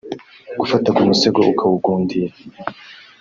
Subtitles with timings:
[0.59, 2.33] Gufata ku musego akawugundira